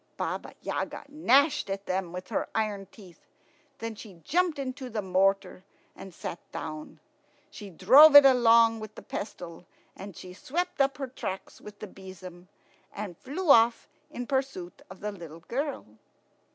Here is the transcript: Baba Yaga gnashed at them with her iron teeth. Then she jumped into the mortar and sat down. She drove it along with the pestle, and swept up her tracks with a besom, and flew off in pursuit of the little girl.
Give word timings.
Baba 0.17 0.53
Yaga 0.63 1.03
gnashed 1.09 1.69
at 1.69 1.85
them 1.85 2.11
with 2.11 2.29
her 2.29 2.49
iron 2.55 2.87
teeth. 2.91 3.27
Then 3.77 3.93
she 3.93 4.15
jumped 4.23 4.57
into 4.57 4.89
the 4.89 5.03
mortar 5.03 5.63
and 5.95 6.11
sat 6.11 6.39
down. 6.51 6.99
She 7.51 7.69
drove 7.69 8.15
it 8.15 8.25
along 8.25 8.79
with 8.79 8.95
the 8.95 9.03
pestle, 9.03 9.67
and 9.95 10.17
swept 10.17 10.81
up 10.81 10.97
her 10.97 11.05
tracks 11.07 11.61
with 11.61 11.83
a 11.83 11.87
besom, 11.87 12.47
and 12.91 13.15
flew 13.15 13.51
off 13.51 13.87
in 14.09 14.25
pursuit 14.25 14.81
of 14.89 15.01
the 15.01 15.11
little 15.11 15.41
girl. 15.41 15.85